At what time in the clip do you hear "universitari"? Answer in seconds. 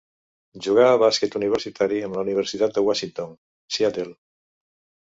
1.41-2.01